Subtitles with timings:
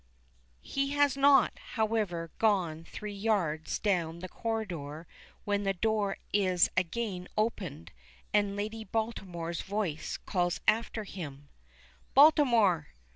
[0.63, 5.05] He has not, however, gone three yards down the corridor
[5.45, 7.91] when the door is again opened,
[8.33, 11.49] and Lady Baltimore's voice calls after him:
[12.15, 12.87] "Baltimore!"